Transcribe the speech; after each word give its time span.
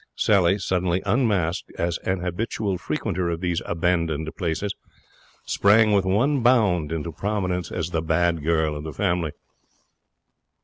Sally, 0.15 0.57
suddenly 0.57 1.03
unmasked 1.05 1.71
as 1.77 1.99
an 1.99 2.21
habitual 2.21 2.79
frequenter 2.79 3.29
of 3.29 3.39
these 3.39 3.61
abandoned 3.67 4.35
places, 4.35 4.73
sprang 5.45 5.91
with 5.93 6.05
one 6.05 6.41
bound 6.41 6.91
into 6.91 7.11
prominence 7.11 7.71
as 7.71 7.91
the 7.91 8.01
Bad 8.01 8.43
Girl 8.43 8.75
of 8.75 8.83
the 8.83 8.93
Family. 8.93 9.31